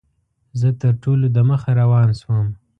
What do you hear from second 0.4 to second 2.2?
زه تر ټولو دمخه روان